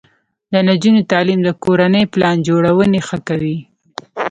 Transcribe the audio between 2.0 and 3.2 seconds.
پلان جوړونې ښه